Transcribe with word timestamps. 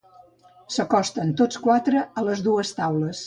S'acosten 0.75 1.35
tots 1.43 1.61
quatre 1.67 2.03
a 2.23 2.27
les 2.31 2.43
dues 2.49 2.73
taules. 2.81 3.17